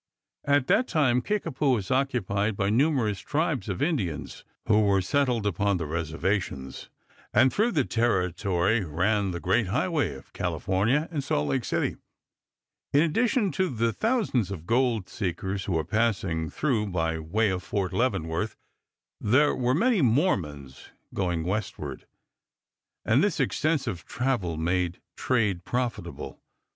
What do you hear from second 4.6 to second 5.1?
who were